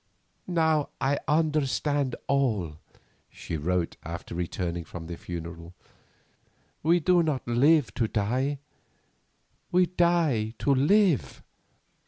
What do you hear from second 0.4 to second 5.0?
"Now I understand it all," she wrote after returning